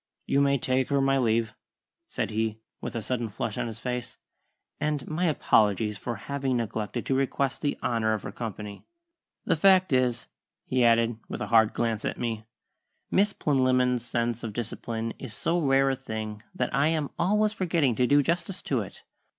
[0.25, 1.53] "You may take her my leave,"
[2.07, 4.17] said he, with a sudden flush on his face,
[4.79, 8.87] "and my apologies for having neglected to request the honour of her company.
[9.45, 10.25] The fact is,"
[10.65, 12.45] he added, with a hard glance at me,
[13.11, 17.93] "Miss Plinlimmon's sense of discipline is so rare a thing that I am always forgetting
[17.97, 19.03] to do justice to it.